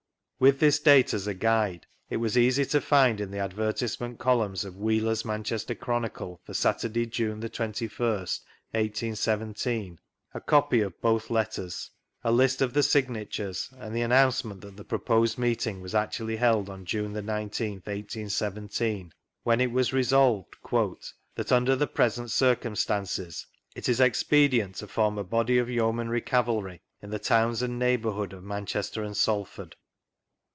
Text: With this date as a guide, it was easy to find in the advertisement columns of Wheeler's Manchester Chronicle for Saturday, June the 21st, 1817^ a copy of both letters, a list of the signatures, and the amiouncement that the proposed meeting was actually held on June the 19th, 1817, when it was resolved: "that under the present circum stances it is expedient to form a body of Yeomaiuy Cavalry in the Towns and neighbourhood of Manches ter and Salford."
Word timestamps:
With 0.43 0.57
this 0.59 0.79
date 0.79 1.13
as 1.13 1.27
a 1.27 1.35
guide, 1.35 1.85
it 2.09 2.17
was 2.17 2.35
easy 2.35 2.65
to 2.65 2.81
find 2.81 3.21
in 3.21 3.29
the 3.29 3.37
advertisement 3.37 4.17
columns 4.17 4.65
of 4.65 4.75
Wheeler's 4.79 5.23
Manchester 5.23 5.75
Chronicle 5.75 6.41
for 6.43 6.55
Saturday, 6.55 7.05
June 7.05 7.41
the 7.41 7.47
21st, 7.47 8.39
1817^ 8.73 9.99
a 10.33 10.41
copy 10.41 10.81
of 10.81 10.99
both 10.99 11.29
letters, 11.29 11.91
a 12.23 12.31
list 12.31 12.59
of 12.63 12.73
the 12.73 12.81
signatures, 12.81 13.69
and 13.77 13.95
the 13.95 13.99
amiouncement 14.01 14.61
that 14.61 14.77
the 14.77 14.83
proposed 14.83 15.37
meeting 15.37 15.79
was 15.79 15.93
actually 15.93 16.37
held 16.37 16.71
on 16.71 16.85
June 16.85 17.13
the 17.13 17.21
19th, 17.21 17.85
1817, 17.85 19.13
when 19.43 19.61
it 19.61 19.71
was 19.71 19.93
resolved: 19.93 20.55
"that 21.35 21.51
under 21.51 21.75
the 21.75 21.85
present 21.85 22.31
circum 22.31 22.75
stances 22.75 23.45
it 23.75 23.87
is 23.87 23.99
expedient 23.99 24.73
to 24.73 24.87
form 24.87 25.19
a 25.19 25.23
body 25.23 25.59
of 25.59 25.67
Yeomaiuy 25.67 26.25
Cavalry 26.25 26.81
in 26.99 27.11
the 27.11 27.19
Towns 27.19 27.61
and 27.61 27.77
neighbourhood 27.77 28.33
of 28.33 28.43
Manches 28.43 28.89
ter 28.89 29.03
and 29.03 29.15
Salford." 29.15 29.75